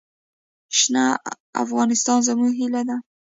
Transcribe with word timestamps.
شنه 0.77 1.05
افغانستان 1.63 2.19
زموږ 2.27 2.51
هیله 2.59 2.81
ده. 2.89 2.95